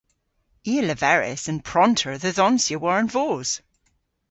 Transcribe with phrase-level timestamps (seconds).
[0.65, 3.49] I a leveris an pronter dhe dhonsya war an voos.